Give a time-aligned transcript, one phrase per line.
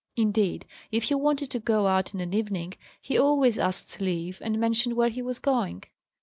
[0.15, 4.57] Indeed, if he wanted to go out in an evening, he always asked leave, and
[4.59, 5.83] mentioned where he was going.